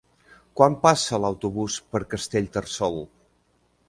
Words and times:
Quan 0.59 0.77
passa 0.85 1.19
l'autobús 1.25 1.75
per 1.91 2.01
Castellterçol? 2.13 2.99